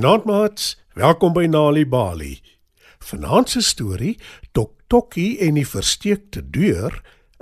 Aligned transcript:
Goeienaand 0.00 0.24
maats, 0.24 0.78
welkom 0.96 1.34
by 1.36 1.42
Nali 1.44 1.82
Bali. 1.84 2.38
Vanaand 3.04 3.50
se 3.52 3.60
storie, 3.60 4.14
Tok 4.56 4.70
Tokkie 4.88 5.34
en 5.44 5.58
die 5.58 5.66
versteekte 5.68 6.40
deur, 6.40 6.94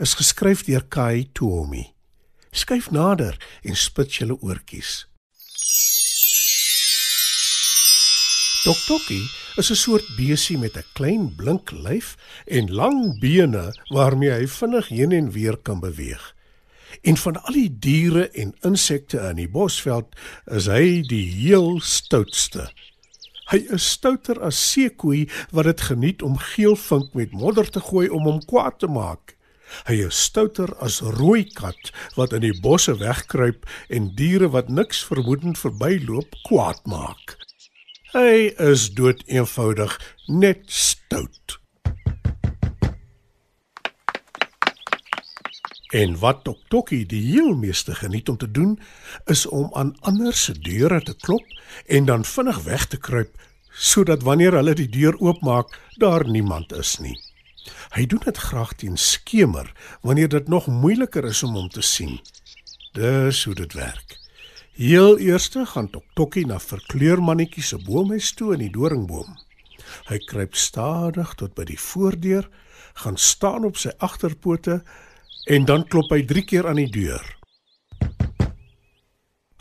is 0.02 0.16
geskryf 0.18 0.64
deur 0.66 0.82
Kai 0.90 1.28
Toomey. 1.38 1.92
Skyf 2.50 2.88
nader 2.90 3.38
en 3.62 3.78
spit 3.78 4.10
julle 4.18 4.34
oortjies. 4.42 5.04
Tok 8.64 8.80
Tokkie 8.88 9.22
is 9.62 9.70
'n 9.70 9.78
soort 9.78 10.08
besie 10.16 10.58
met 10.58 10.74
'n 10.74 10.90
klein 10.98 11.30
blink 11.36 11.70
lyf 11.70 12.16
en 12.46 12.74
lang 12.74 13.20
bene 13.20 13.70
waarmee 13.94 14.34
hy 14.34 14.46
vinnig 14.46 14.88
heen 14.88 15.12
en 15.12 15.30
weer 15.30 15.56
kan 15.62 15.78
beweeg. 15.78 16.34
En 17.02 17.16
van 17.16 17.40
al 17.42 17.52
die 17.52 17.78
diere 17.78 18.28
en 18.30 18.54
insekte 18.66 19.20
in 19.30 19.40
die 19.40 19.48
bosveld 19.48 20.14
is 20.46 20.68
hy 20.70 21.02
die 21.08 21.26
heel 21.30 21.80
stoutste. 21.80 22.68
Hy 23.48 23.62
is 23.72 23.86
stouter 23.94 24.40
as 24.44 24.60
seekoei 24.60 25.24
wat 25.56 25.68
dit 25.70 25.80
geniet 25.88 26.22
om 26.22 26.36
geelvink 26.52 27.14
met 27.16 27.32
modder 27.32 27.70
te 27.72 27.80
gooi 27.80 28.08
om 28.12 28.28
hom 28.28 28.42
kwaad 28.44 28.78
te 28.82 28.90
maak. 28.92 29.38
Hy 29.88 29.98
is 30.06 30.18
stouter 30.28 30.70
as 30.84 31.00
rooi 31.16 31.44
kat 31.56 31.92
wat 32.16 32.34
in 32.36 32.44
die 32.44 32.56
bosse 32.64 32.94
wegkruip 33.00 33.68
en 33.92 34.12
diere 34.16 34.50
wat 34.52 34.68
niks 34.72 35.00
vermoedend 35.04 35.60
verbyloop 35.60 36.36
kwaad 36.48 36.84
maak. 36.88 37.36
Hy 38.14 38.52
is 38.70 38.88
dood 38.96 39.24
eenvoudig 39.28 39.96
net 40.28 40.64
stout. 40.72 41.58
En 45.88 46.18
wat 46.18 46.44
Tok 46.44 46.58
Tokkie 46.68 47.06
die 47.06 47.22
heel 47.32 47.54
meeste 47.56 47.94
geniet 47.94 48.28
om 48.28 48.36
te 48.36 48.50
doen, 48.50 48.78
is 49.24 49.46
om 49.46 49.70
aan 49.72 49.96
ander 50.00 50.34
se 50.36 50.52
deure 50.52 51.00
te 51.02 51.16
klop 51.16 51.44
en 51.86 52.04
dan 52.04 52.24
vinnig 52.24 52.62
weg 52.62 52.86
te 52.86 52.96
kruip 52.98 53.36
sodat 53.78 54.22
wanneer 54.22 54.52
hulle 54.58 54.74
die 54.74 54.88
deur 54.90 55.14
oopmaak, 55.22 55.78
daar 56.02 56.26
niemand 56.28 56.72
is 56.72 56.96
nie. 56.98 57.14
Hy 57.94 58.06
doen 58.06 58.20
dit 58.24 58.36
graag 58.36 58.72
teen 58.74 58.96
skemer 58.98 59.70
wanneer 60.02 60.28
dit 60.28 60.48
nog 60.48 60.66
moeiliker 60.66 61.24
is 61.24 61.42
om 61.42 61.54
hom 61.54 61.68
te 61.68 61.82
sien. 61.82 62.18
Dis 62.92 63.44
hoe 63.44 63.54
dit 63.54 63.72
werk. 63.72 64.18
Heel 64.74 65.18
eers 65.18 65.50
gaan 65.72 65.90
Tok 65.90 66.04
Tokkie 66.14 66.46
na 66.46 66.58
verkleurmannetjie 66.58 67.62
se 67.62 67.78
boomhuis 67.78 68.32
toe 68.32 68.52
in 68.54 68.66
die 68.66 68.72
doringboom. 68.74 69.38
Hy 70.08 70.18
kruip 70.18 70.54
stadig 70.54 71.34
tot 71.34 71.54
by 71.54 71.64
die 71.64 71.78
voordeur, 71.80 72.48
gaan 72.94 73.16
staan 73.16 73.64
op 73.64 73.76
sy 73.76 73.90
agterpote 73.98 74.82
en 75.48 75.64
dan 75.64 75.84
klop 75.88 76.10
hy 76.12 76.22
3 76.28 76.44
keer 76.44 76.68
aan 76.68 76.80
die 76.80 76.90
deur. 76.92 77.24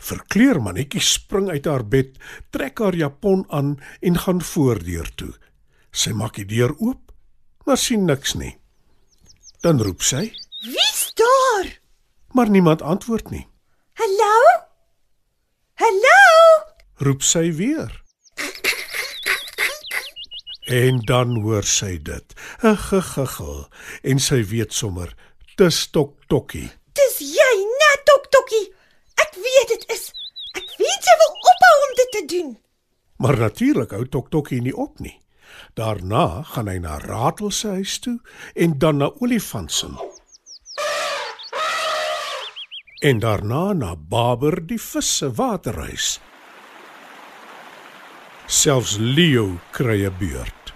Verkleurmannetjie 0.08 1.02
spring 1.02 1.48
uit 1.50 1.66
haar 1.68 1.84
bed, 1.84 2.14
trek 2.54 2.80
haar 2.84 2.96
japon 2.96 3.44
aan 3.52 3.74
en 4.00 4.18
gaan 4.24 4.40
voordeur 4.44 5.08
toe. 5.20 5.32
Sy 5.92 6.12
maak 6.16 6.36
die 6.38 6.46
deur 6.48 6.74
oop, 6.78 7.12
maar 7.66 7.80
sien 7.80 8.04
niks 8.08 8.36
nie. 8.38 8.54
Dan 9.64 9.80
roep 9.82 10.04
sy, 10.06 10.28
Wie's 10.62 11.12
daar? 11.18 11.72
maar 12.34 12.50
niemand 12.50 12.82
antwoord 12.82 13.30
nie. 13.30 13.46
Hallo? 13.98 14.34
Hallo? 15.80 16.18
Roep 17.02 17.22
sy 17.22 17.48
weer. 17.56 17.90
En 20.68 21.00
dan 21.08 21.40
hoor 21.40 21.64
sy 21.64 21.96
dit, 22.02 22.34
'n 22.62 22.76
gegiggel, 22.76 23.68
en 24.02 24.18
sy 24.18 24.42
weet 24.44 24.72
sommer, 24.72 25.14
dis 25.58 25.78
Tok 25.90 26.14
Tokkie. 26.30 26.68
Dis 26.94 27.18
jy, 27.20 27.52
net 27.80 28.04
Tok 28.06 28.28
Tokkie. 28.34 28.66
Ek 29.18 29.34
weet 29.34 29.72
dit 29.74 29.86
is. 29.94 30.10
Ek 30.58 30.68
weet 30.78 31.08
jy 31.08 31.16
wil 31.22 31.32
ophou 31.52 31.78
om 31.86 31.96
dit 32.00 32.12
te 32.16 32.22
doen. 32.34 32.52
Maar 33.18 33.38
natuurlik 33.42 33.94
hou 33.96 34.04
Tok 34.06 34.30
Tokkie 34.30 34.62
nie 34.62 34.74
op 34.74 35.02
nie. 35.02 35.16
Daarna 35.74 36.44
gaan 36.52 36.70
hy 36.70 36.78
na 36.82 36.98
Ratel 37.02 37.50
se 37.50 37.74
huis 37.80 37.98
toe 38.04 38.18
en 38.54 38.78
dan 38.78 39.02
na 39.02 39.10
Olifant 39.18 39.72
se. 39.72 39.90
En 43.02 43.18
daarna 43.22 43.72
na 43.72 43.94
Baber 43.96 44.60
die 44.66 44.80
vis 44.82 45.10
se 45.18 45.30
waterhuis. 45.30 46.18
Selfs 48.46 48.96
Leo 48.98 49.58
kry 49.72 50.06
'n 50.06 50.14
beurt. 50.18 50.74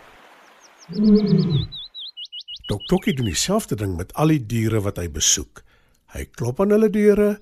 Tok 2.73 2.87
Tokkie 2.89 3.13
doen 3.13 3.27
dieselfde 3.29 3.77
ding 3.77 3.99
met 3.99 4.15
al 4.17 4.31
die 4.33 4.41
diere 4.49 4.79
wat 4.81 4.97
hy 4.97 5.11
besoek. 5.13 5.61
Hy 6.15 6.23
klop 6.33 6.63
aan 6.63 6.71
hulle 6.73 6.89
deure 6.89 7.35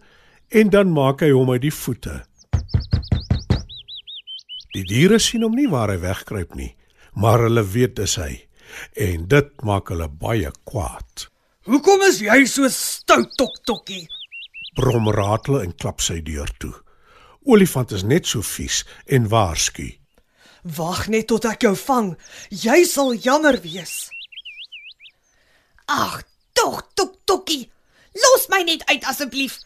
en 0.58 0.72
dan 0.74 0.90
maak 0.90 1.22
hy 1.22 1.28
hom 1.30 1.52
uit 1.54 1.62
die 1.62 1.70
voete. 1.70 2.16
Die 4.74 4.82
diere 4.90 5.20
sien 5.22 5.46
hom 5.46 5.54
nie 5.54 5.68
waar 5.70 5.94
hy 5.94 6.00
wegkruip 6.02 6.58
nie, 6.58 6.72
maar 7.14 7.46
hulle 7.46 7.62
weet 7.62 7.94
dis 8.02 8.16
hy 8.18 8.32
en 9.06 9.30
dit 9.30 9.54
maak 9.62 9.94
hulle 9.94 10.10
baie 10.10 10.50
kwaad. 10.66 11.28
Hoekom 11.70 12.02
is 12.10 12.18
jy 12.26 12.42
so 12.50 12.66
stout, 12.74 13.30
Tok 13.38 13.62
Tokkie? 13.62 14.08
Brom 14.74 15.14
ratel 15.14 15.62
en 15.62 15.78
klap 15.78 16.02
sy 16.02 16.18
deur 16.26 16.50
toe. 16.58 16.74
Olifant 17.46 17.94
is 17.94 18.02
net 18.02 18.26
so 18.26 18.42
vies 18.42 18.82
en 19.06 19.30
waarsku. 19.30 19.92
Wag 20.76 21.06
net 21.06 21.30
tot 21.30 21.46
ek 21.46 21.68
jou 21.70 21.76
vang. 21.86 22.16
Jy 22.50 22.82
sal 22.82 23.14
jammer 23.14 23.62
wees. 23.62 24.10
Ag, 25.90 26.22
tog 26.52 26.82
Tok 26.94 27.14
Tokkie. 27.24 27.70
Los 28.14 28.46
my 28.48 28.62
net 28.62 28.84
uit 28.86 29.04
asseblief. 29.10 29.56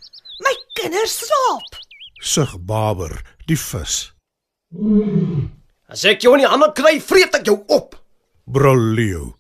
My 0.41 0.55
kinders 0.73 1.19
slaap. 1.21 1.77
Sug 2.25 2.55
Baber 2.65 3.13
die 3.45 3.59
vis. 3.61 4.15
As 5.85 6.07
ek 6.09 6.25
jou 6.25 6.33
in 6.39 6.47
die 6.47 6.49
hande 6.49 6.71
kry, 6.73 6.97
vreet 7.05 7.37
ek 7.37 7.45
jou 7.51 7.59
op. 7.77 7.99
Brul 8.49 8.81
Leo. 8.97 9.35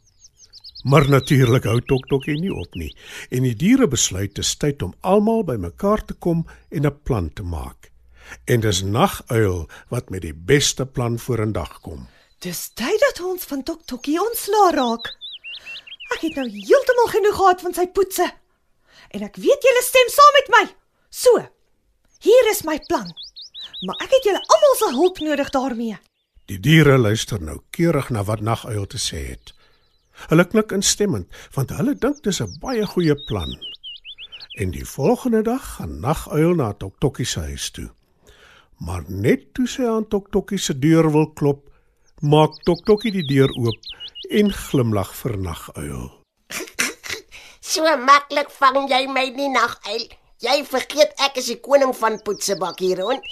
Maar 0.84 1.08
natuurlik 1.08 1.64
hou 1.70 1.78
Tok 1.88 2.04
Tokkie 2.12 2.36
nie 2.36 2.52
op 2.52 2.76
nie 2.76 2.90
en 3.32 3.48
die 3.48 3.56
diere 3.56 3.88
besluit 3.88 4.36
dis 4.36 4.52
tyd 4.60 4.84
om 4.84 4.92
almal 5.00 5.40
bymekaar 5.48 6.04
te 6.04 6.12
kom 6.12 6.44
en 6.68 6.84
'n 6.84 7.00
plan 7.08 7.32
te 7.32 7.42
maak. 7.42 7.92
En 8.44 8.60
dis 8.60 8.82
Naguil 8.82 9.68
wat 9.88 10.10
met 10.10 10.20
die 10.20 10.36
beste 10.36 10.84
plan 10.84 11.18
vorendag 11.18 11.80
kom. 11.80 12.08
Dis 12.44 12.68
tyd 12.76 13.00
dat 13.00 13.24
ons 13.24 13.44
van 13.44 13.62
Tok 13.62 13.86
Tokkie 13.86 14.20
ontslaa 14.20 14.70
raak. 14.76 15.23
Ek 16.12 16.20
het 16.20 16.34
nou 16.36 16.48
heeltemal 16.48 17.10
genoeg 17.12 17.36
gehad 17.36 17.60
van 17.64 17.74
sy 17.74 17.86
poetse. 17.86 18.26
En 19.14 19.22
ek 19.22 19.36
weet 19.40 19.66
julle 19.68 19.82
stem 19.84 20.10
saam 20.12 20.34
met 20.38 20.50
my. 20.56 20.64
So. 21.08 21.44
Hier 22.24 22.50
is 22.50 22.64
my 22.64 22.78
plan. 22.88 23.08
Maar 23.84 24.04
ek 24.04 24.16
het 24.16 24.28
julle 24.28 24.42
almal 24.54 24.76
se 24.80 24.90
hulp 24.96 25.18
nodig 25.24 25.50
daarmee. 25.50 25.98
Die 26.48 26.60
diere 26.60 26.98
luister 26.98 27.40
nou 27.40 27.58
keurig 27.70 28.10
na 28.12 28.24
wat 28.24 28.40
Naguil 28.44 28.86
te 28.86 29.00
sê 29.00 29.20
het. 29.32 29.52
Hulle 30.30 30.44
knik 30.46 30.72
instemmend 30.76 31.28
want 31.56 31.72
hulle 31.76 31.94
dink 32.00 32.22
dis 32.24 32.40
'n 32.40 32.58
baie 32.60 32.86
goeie 32.86 33.16
plan. 33.28 33.52
En 34.60 34.70
die 34.70 34.84
volgende 34.84 35.42
dag 35.42 35.64
gaan 35.76 36.00
Naguil 36.00 36.54
na 36.54 36.72
Tok 36.72 36.94
Tokkie 36.98 37.26
se 37.26 37.40
huis 37.40 37.70
toe. 37.70 37.90
Maar 38.78 39.04
net 39.08 39.54
toe 39.54 39.66
sy 39.66 39.82
aan 39.82 40.08
Tok 40.08 40.30
Tokkie 40.30 40.58
se 40.58 40.78
deur 40.78 41.10
wil 41.12 41.32
klop, 41.32 41.70
maak 42.20 42.62
Tok 42.64 42.84
Tokkie 42.84 43.12
die 43.12 43.26
deur 43.26 43.50
oop 43.50 43.80
en 44.30 44.52
glimlag 44.52 45.14
vir 45.14 45.36
Naguil. 45.36 46.10
So 47.74 47.82
maklik 47.96 48.50
vang 48.54 48.84
jy 48.90 49.06
my 49.10 49.24
nie 49.34 49.48
naguil. 49.50 50.04
Jy 50.44 50.58
vergeet 50.68 51.14
ek 51.24 51.38
is 51.40 51.48
die 51.50 51.60
koning 51.64 51.94
van 51.96 52.18
poetsebak 52.26 52.82
hier 52.84 53.00
rond. 53.00 53.24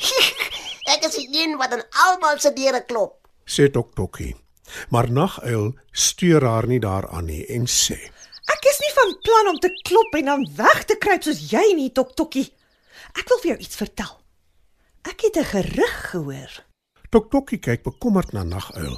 ek 0.94 1.04
is 1.06 1.18
die 1.18 1.42
een 1.42 1.58
wat 1.60 1.74
aan 1.76 1.84
almal 2.06 2.40
se 2.40 2.50
deure 2.56 2.80
klop. 2.88 3.20
Sê 3.46 3.68
Tok 3.70 3.92
Tokkie. 3.94 4.32
Maar 4.88 5.10
Naguil 5.12 5.74
steur 5.92 6.46
haar 6.48 6.66
nie 6.70 6.80
daaraan 6.80 7.28
nie 7.28 7.44
en 7.52 7.68
sê: 7.68 7.98
Ek 8.50 8.66
is 8.72 8.80
nie 8.80 8.92
van 8.96 9.14
plan 9.26 9.52
om 9.52 9.60
te 9.60 9.70
klop 9.84 10.16
en 10.16 10.32
dan 10.32 10.48
weg 10.56 10.82
te 10.88 10.96
kruip 10.96 11.26
soos 11.26 11.44
jy 11.52 11.66
nie, 11.76 11.92
Tok 11.92 12.16
Tokkie. 12.16 12.48
Ek 13.12 13.28
wil 13.28 13.42
vir 13.44 13.52
jou 13.52 13.58
iets 13.68 13.78
vertel. 13.78 14.12
Ek 15.06 15.28
het 15.28 15.36
'n 15.36 15.50
gerug 15.54 15.96
gehoor. 16.10 16.52
Tok 17.10 17.30
Tokkie 17.30 17.60
kyk 17.60 17.82
bekommerd 17.84 18.32
na 18.32 18.42
Naguil 18.42 18.96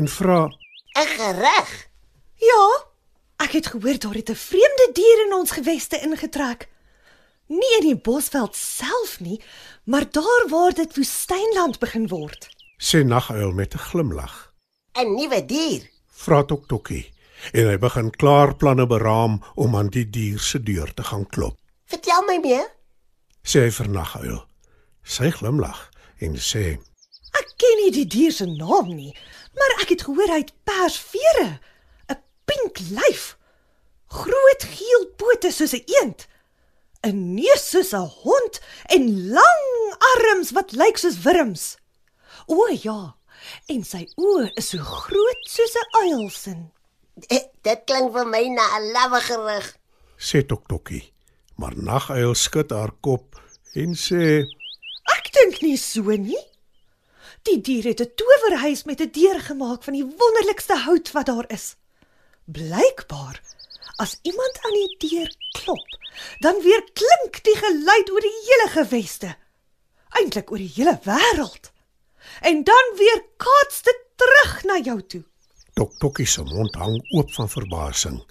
en 0.00 0.08
vra: 0.08 0.48
'n 0.94 1.06
Gereg. 1.16 1.88
Ja, 2.34 2.66
ek 3.36 3.50
het 3.52 3.66
gehoor 3.66 3.98
daar 3.98 4.14
het 4.14 4.30
'n 4.30 4.34
vreemde 4.48 4.90
dier 4.92 5.26
in 5.26 5.34
ons 5.34 5.50
geweste 5.50 6.00
ingetrek. 6.00 6.68
Nie 7.46 7.76
in 7.78 7.86
die 7.86 7.96
bosveld 7.96 8.56
self 8.56 9.20
nie, 9.20 9.42
maar 9.84 10.10
daar 10.10 10.44
waar 10.48 10.72
dit 10.74 10.96
woestynland 10.96 11.78
begin 11.78 12.08
word. 12.08 12.48
sê 12.78 13.04
Naguil 13.04 13.52
met 13.52 13.74
'n 13.74 13.78
glimlag. 13.78 14.52
'n 14.92 15.14
Nuwe 15.14 15.44
dier. 15.46 15.90
Vra 16.06 16.44
Tok 16.44 16.66
Tokkie 16.66 17.12
en 17.52 17.68
hy 17.68 17.78
begin 17.78 18.10
klaar 18.10 18.54
planne 18.56 18.86
beraam 18.86 19.42
om 19.54 19.76
aan 19.76 19.88
die 19.88 20.10
dier 20.10 20.38
se 20.38 20.62
deur 20.62 20.94
te 20.94 21.02
gaan 21.02 21.26
klop. 21.26 21.58
Vertel 21.84 22.22
my 22.22 22.38
meer. 22.42 22.70
Sê 23.42 23.60
hy 23.60 23.70
vir 23.70 23.88
Naguil. 23.88 24.44
Sy 25.02 25.30
glimlag 25.30 25.90
en 26.18 26.36
sê: 26.36 26.78
Ek 27.34 27.48
ken 27.56 27.76
nie 27.82 27.90
die 27.90 28.06
dier 28.06 28.32
se 28.32 28.46
naam 28.46 28.94
nie, 28.94 29.16
maar 29.58 29.72
ek 29.82 29.88
het 29.94 30.02
gehoor 30.02 30.28
hy 30.34 30.40
het 30.44 30.52
pers 30.64 30.96
vere, 30.98 31.60
'n 32.10 32.18
pink 32.44 32.78
lyf, 32.90 33.36
groot 34.08 34.62
geel 34.76 35.06
pote 35.16 35.50
soos 35.52 35.72
'n 35.74 35.84
eend, 36.00 36.26
'n 37.06 37.34
neus 37.34 37.70
soos 37.70 37.92
'n 37.92 38.06
hond 38.22 38.60
en 38.94 39.30
lang 39.30 39.66
arms 40.16 40.50
wat 40.52 40.72
lyk 40.72 40.96
soos 40.98 41.18
wurms. 41.22 41.76
O 42.46 42.68
ja. 42.82 43.16
En 43.68 43.84
sy 43.84 44.06
oë 44.16 44.50
is 44.56 44.68
so 44.70 44.78
groot 44.78 45.42
soos 45.48 45.74
'n 45.74 45.88
uil 46.04 46.30
se. 46.30 46.54
Eh, 47.28 47.44
Dit 47.62 47.80
klink 47.86 48.12
vir 48.12 48.26
my 48.26 48.48
na 48.48 48.78
'n 48.78 48.92
lawwe 48.92 49.20
gerug. 49.20 49.76
sê 50.18 50.42
Toktokkie. 50.46 51.12
Maar 51.56 51.72
Naguil 51.76 52.34
skud 52.34 52.70
haar 52.70 52.92
kop 53.00 53.40
en 53.74 53.94
sê: 53.94 54.44
Ek 55.16 55.32
dink 55.32 55.60
nie 55.62 55.76
so 55.76 56.02
nie. 56.02 56.38
Die 57.44 57.60
dier 57.60 57.84
het 57.84 58.00
'n 58.00 58.14
towerhuis 58.18 58.84
met 58.84 59.00
'n 59.00 59.10
deur 59.12 59.40
gemaak 59.40 59.82
van 59.82 59.92
die 59.92 60.08
wonderlikste 60.20 60.76
hout 60.86 61.12
wat 61.12 61.26
daar 61.26 61.48
is. 61.48 61.76
Blykbaar 62.44 63.40
as 63.96 64.18
iemand 64.22 64.58
aan 64.64 64.72
die 64.72 65.08
deur 65.08 65.30
klop, 65.58 65.88
dan 66.38 66.62
weer 66.62 66.82
klink 66.92 67.44
die 67.44 67.56
geluid 67.56 68.10
oor 68.10 68.20
die 68.20 68.40
hele 68.46 68.68
geweste. 68.70 69.36
Eintlik 70.08 70.50
oor 70.50 70.58
die 70.58 70.72
hele 70.74 70.98
wêreld. 71.02 71.72
En 72.40 72.64
dan 72.64 72.92
weer 72.96 73.24
kaats 73.36 73.82
dit 73.82 74.00
terug 74.16 74.64
na 74.64 74.78
jou 74.78 75.02
toe. 75.06 75.24
Toktokkie 75.74 76.26
se 76.26 76.42
mond 76.42 76.74
hang 76.74 76.96
oop 77.14 77.32
van 77.34 77.48
verbasing. 77.48 78.22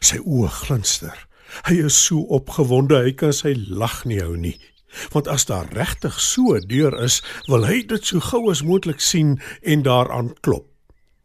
Sy 0.00 0.18
oë 0.18 0.48
glinster. 0.48 1.26
Hy 1.66 1.80
is 1.84 2.04
so 2.04 2.20
opgewonde 2.20 3.02
hy 3.02 3.12
kan 3.12 3.32
sy 3.32 3.54
lag 3.68 4.04
nie 4.04 4.20
hou 4.20 4.36
nie. 4.36 4.60
Want 5.10 5.28
as 5.28 5.44
daar 5.44 5.72
regtig 5.72 6.20
so 6.20 6.54
'n 6.54 6.66
deur 6.66 7.02
is, 7.02 7.22
wil 7.46 7.66
hy 7.66 7.86
dit 7.86 8.06
so 8.06 8.20
gou 8.20 8.50
as 8.50 8.62
moontlik 8.62 9.00
sien 9.00 9.40
en 9.62 9.82
daaraan 9.82 10.34
klop. 10.40 10.66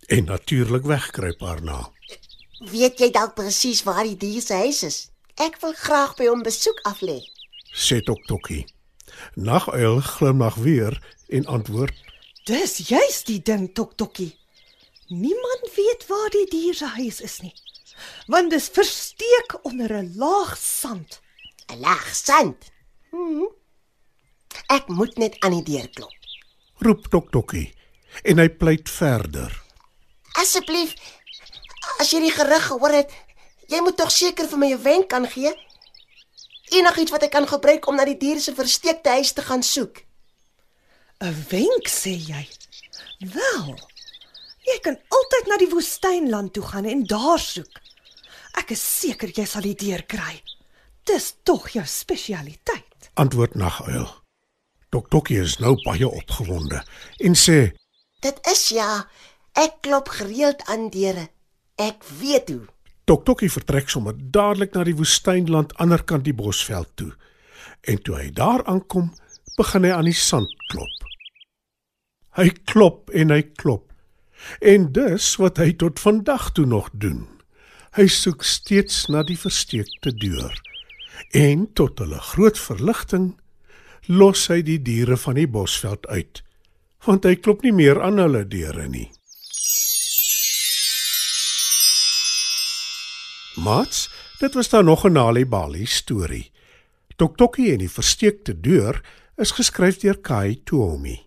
En 0.08 0.26
natuurlik 0.26 0.84
wegkruip 0.84 1.40
daarna. 1.40 1.92
Weet 2.72 3.00
jy 3.00 3.12
dalk 3.12 3.34
presies 3.34 3.84
waar 3.84 4.04
die 4.04 4.18
dier 4.18 4.42
se 4.42 4.54
huis 4.54 4.84
is? 4.84 5.10
Ek 5.36 5.58
wil 5.60 5.74
graag 5.74 6.16
by 6.16 6.28
hom 6.32 6.44
besoek 6.44 6.80
aflê. 6.88 7.20
sê 7.74 8.00
Toktokkie. 8.02 8.66
Naguil 9.36 10.00
glimlag 10.00 10.56
weer 10.56 11.02
en 11.28 11.46
antwoord: 11.46 11.94
Dis 12.46 12.78
juis 12.88 13.24
die 13.24 13.42
ding, 13.42 13.74
Toktokkie. 13.74 14.38
Niemand 15.08 15.70
weet 15.76 16.08
waar 16.08 16.30
die 16.30 16.46
dier 16.50 16.74
se 16.74 16.86
huis 16.86 17.22
is 17.22 17.40
nie. 17.42 17.54
Want 18.28 18.50
dis 18.50 18.70
versteek 18.70 19.60
onder 19.64 19.92
'n 19.94 20.14
laag 20.16 20.58
sand. 20.58 21.22
'n 21.68 21.80
Laag 21.80 22.16
sand. 22.16 22.72
Hmm. 23.16 23.48
Ek 24.76 24.90
moet 24.92 25.16
net 25.22 25.38
aan 25.40 25.54
die 25.56 25.64
deur 25.64 25.88
klop. 25.96 26.12
roep 26.84 27.06
Toktokkie 27.08 27.70
en 28.28 28.42
hy 28.42 28.50
pleit 28.52 28.90
verder. 28.92 29.54
Asseblief, 30.42 30.92
as 32.04 32.12
jy 32.12 32.26
die 32.26 32.34
gerug 32.36 32.66
gehoor 32.68 32.96
het, 32.98 33.14
jy 33.72 33.80
moet 33.84 33.96
tog 34.00 34.12
seker 34.12 34.50
vir 34.52 34.60
my 34.60 34.70
'n 34.74 34.84
wenk 34.84 35.08
kan 35.10 35.28
gee. 35.28 35.54
Enigiets 36.76 37.12
wat 37.12 37.24
ek 37.24 37.32
kan 37.32 37.48
gebruik 37.48 37.88
om 37.88 37.96
na 37.96 38.06
die 38.06 38.18
dier 38.18 38.40
se 38.40 38.52
versteekte 38.56 39.10
huis 39.10 39.32
te 39.34 39.42
gaan 39.42 39.64
soek. 39.64 40.04
'n 41.22 41.46
Wenk 41.50 41.88
sê 41.88 42.16
jy. 42.20 42.48
Wel. 43.20 43.80
Jy 44.66 44.80
kan 44.82 44.98
altyd 45.10 45.48
na 45.48 45.58
die 45.58 45.70
woestynland 45.70 46.54
toe 46.54 46.64
gaan 46.64 46.86
en 46.86 47.04
daar 47.04 47.40
soek. 47.40 47.80
Ek 48.58 48.72
is 48.72 49.00
seker 49.00 49.30
jy 49.30 49.46
sal 49.46 49.62
die 49.62 49.76
deur 49.76 50.04
kry. 50.04 50.42
Dis 51.04 51.34
tog 51.44 51.70
jou 51.70 51.86
spesialiteit. 51.86 52.95
Antwoord 53.16 53.56
Naguil. 53.56 54.08
Toktokkie 54.92 55.38
is 55.40 55.58
nou 55.64 55.76
baie 55.86 56.08
opgewonde 56.08 56.82
en 57.24 57.38
sê: 57.40 57.72
Dit 58.20 58.42
is 58.52 58.64
ja, 58.76 59.06
ek 59.56 59.78
klop 59.88 60.12
gereeld 60.18 60.66
aan 60.72 60.90
deure. 60.92 61.30
Ek 61.80 62.04
weet 62.20 62.52
hoe. 62.52 62.66
Toktokkie 63.08 63.52
vertrek 63.52 63.88
sommer 63.92 64.18
dadelik 64.18 64.76
na 64.76 64.84
die 64.84 64.98
woestynland 65.00 65.72
aanderkant 65.80 66.28
die 66.28 66.36
bosveld 66.36 66.92
toe. 67.00 67.14
En 67.88 68.02
toe 68.04 68.18
hy 68.20 68.28
daar 68.36 68.66
aankom, 68.68 69.14
begin 69.56 69.88
hy 69.88 69.96
aan 69.96 70.12
die 70.12 70.18
sand 70.20 70.52
klop. 70.74 71.08
Hy 72.36 72.50
klop 72.68 73.14
en 73.16 73.32
hy 73.32 73.42
klop. 73.56 73.88
En 74.60 74.92
dis 74.92 75.32
wat 75.40 75.64
hy 75.64 75.72
tot 75.80 76.04
vandag 76.04 76.52
toe 76.58 76.68
nog 76.68 76.92
doen. 76.92 77.24
Hy 77.96 78.10
soek 78.12 78.44
steeds 78.44 79.06
na 79.08 79.24
die 79.24 79.40
versteekte 79.40 80.12
deur. 80.12 80.52
En 81.32 81.74
tot 81.74 82.00
hulle 82.00 82.20
groot 82.20 82.60
verligting 82.60 83.34
los 84.08 84.48
hy 84.48 84.62
die 84.62 84.80
diere 84.82 85.18
van 85.18 85.40
die 85.40 85.48
bosveld 85.50 86.08
uit, 86.08 86.44
want 87.06 87.26
hy 87.26 87.36
klop 87.36 87.64
nie 87.66 87.74
meer 87.74 88.02
aan 88.02 88.22
hulle 88.22 88.46
deure 88.48 88.88
nie. 88.88 89.10
Mats, 93.56 94.10
dit 94.40 94.54
was 94.54 94.70
dan 94.70 94.86
nog 94.86 95.06
'n 95.06 95.12
Nali 95.12 95.46
Bali 95.46 95.86
storie. 95.86 96.52
Toktokkie 97.16 97.72
en 97.72 97.78
die 97.78 97.90
versteekte 97.90 98.60
deur 98.60 99.02
is 99.38 99.52
geskryf 99.52 99.98
deur 99.98 100.20
Kai 100.22 100.62
Tuomi. 100.64 101.26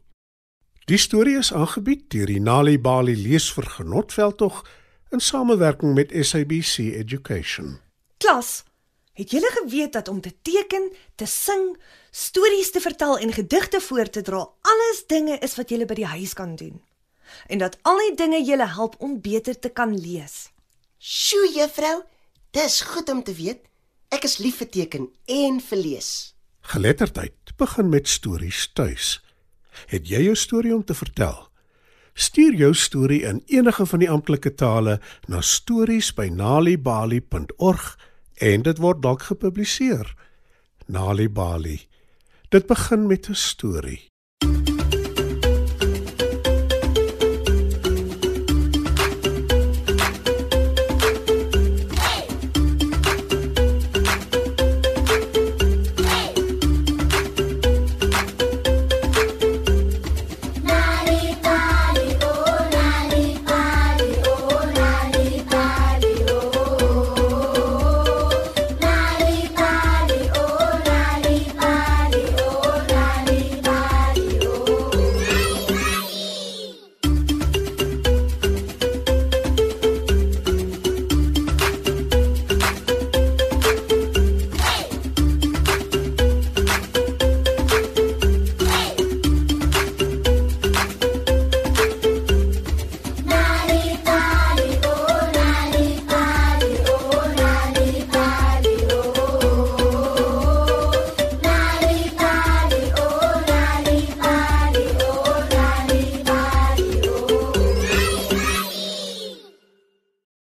Die 0.85 0.97
storie 0.97 1.37
is 1.37 1.53
aangebied 1.53 2.11
deur 2.11 2.27
die 2.27 2.41
Nali 2.41 2.79
Bali 2.79 3.17
leesvergenotveldtog 3.17 4.69
in 5.11 5.21
samewerking 5.21 5.95
met 5.95 6.13
SABC 6.21 6.79
Education. 6.79 7.79
Klas, 8.19 8.65
het 9.19 9.33
julle 9.35 9.51
geweet 9.51 9.93
dat 9.93 10.09
om 10.09 10.21
te 10.21 10.35
teken, 10.43 10.93
te 11.15 11.27
sing, 11.27 11.77
stories 12.11 12.71
te 12.71 12.81
vertel 12.81 13.19
en 13.19 13.33
gedigte 13.33 13.81
voor 13.81 14.11
te 14.11 14.23
dra, 14.23 14.49
alles 14.61 15.07
dinge 15.07 15.39
is 15.43 15.57
wat 15.59 15.71
julle 15.75 15.87
by 15.91 15.95
die 15.99 16.07
huis 16.07 16.33
kan 16.39 16.55
doen? 16.57 16.83
En 17.51 17.59
dat 17.59 17.79
al 17.83 17.99
die 17.99 18.15
dinge 18.17 18.45
julle 18.45 18.67
help 18.71 18.95
om 19.03 19.21
beter 19.21 19.59
te 19.59 19.69
kan 19.69 19.99
lees. 19.99 20.51
Sjoe, 20.99 21.51
juffrou, 21.55 22.03
dis 22.55 22.81
goed 22.81 23.09
om 23.11 23.23
te 23.23 23.35
weet. 23.35 23.59
Ek 24.15 24.25
is 24.25 24.39
lief 24.39 24.57
vir 24.63 24.71
teken 24.71 25.11
en 25.27 25.61
vir 25.61 25.79
lees. 25.79 26.35
Geletterdheid 26.71 27.35
begin 27.59 27.89
met 27.91 28.09
stories 28.09 28.71
tuis. 28.73 29.23
Het 29.91 30.09
jy 30.09 30.23
jou 30.31 30.37
storie 30.37 30.75
om 30.75 30.85
te 30.85 30.95
vertel? 30.95 31.49
Stuur 32.15 32.55
jou 32.55 32.75
storie 32.75 33.23
in 33.27 33.43
enige 33.47 33.87
van 33.87 33.99
die 33.99 34.11
amptelike 34.11 34.55
tale 34.55 35.01
na 35.27 35.41
stories@nalibali.org 35.41 37.97
en 38.39 38.63
dit 38.63 38.79
word 38.79 39.03
dalk 39.03 39.23
gepubliseer. 39.23 40.15
Nali 40.87 41.29
Bali. 41.29 41.81
Dit 42.49 42.67
begin 42.67 43.07
met 43.07 43.29
'n 43.29 43.35
storie. 43.35 44.07